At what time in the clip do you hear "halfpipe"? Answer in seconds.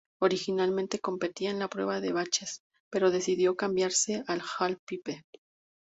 4.57-5.23